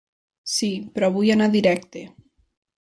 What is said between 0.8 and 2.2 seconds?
però vull anar directe.